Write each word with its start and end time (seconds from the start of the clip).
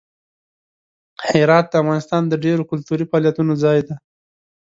هرات 1.31 1.65
د 1.69 1.73
افغانستان 1.81 2.21
د 2.27 2.33
ډیرو 2.43 2.63
کلتوري 2.71 3.05
فعالیتونو 3.09 3.53
ځای 3.63 3.79
دی. 3.87 3.95